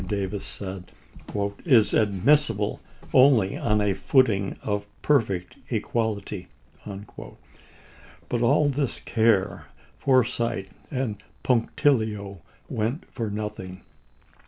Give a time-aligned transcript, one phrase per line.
[0.01, 0.93] 8' Davis said,"
[1.63, 2.79] is admissible
[3.13, 6.47] only on a footing of the states.' perfect equality."
[8.27, 9.67] But all this care,
[9.99, 13.83] foresight, and p Vso." punctilio went for nothing.